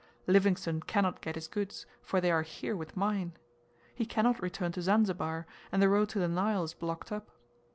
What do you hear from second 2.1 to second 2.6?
they are